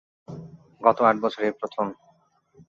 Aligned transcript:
গত 0.81 0.97
আট 1.01 1.15
বছরে 1.23 1.45
এই 1.47 1.55
প্রথম। 1.59 1.85